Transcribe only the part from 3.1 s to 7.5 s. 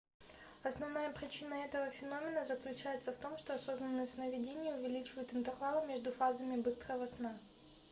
в том что осознанные сновидения увеличивают интервалы между фазами быстрого сна